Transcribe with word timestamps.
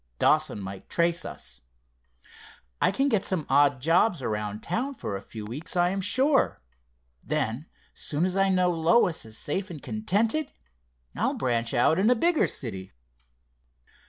Dawson 0.17 0.59
might 0.59 0.89
trace 0.89 1.23
us. 1.25 1.61
I 2.81 2.89
can 2.89 3.07
get 3.07 3.23
some 3.23 3.45
odd 3.47 3.79
jobs 3.83 4.23
around 4.23 4.63
town 4.63 4.95
for 4.95 5.15
a 5.15 5.21
few 5.21 5.45
weeks, 5.45 5.77
I 5.77 5.89
am 5.89 6.01
sure. 6.01 6.59
Then, 7.23 7.67
soon 7.93 8.25
as 8.25 8.35
I 8.35 8.49
know 8.49 8.71
Lois 8.71 9.25
is 9.27 9.37
safe 9.37 9.69
and 9.69 9.79
contented, 9.79 10.53
I'll 11.15 11.35
branch 11.35 11.71
out 11.75 11.99
in 11.99 12.09
a 12.09 12.15
bigger 12.15 12.47
city." 12.47 12.93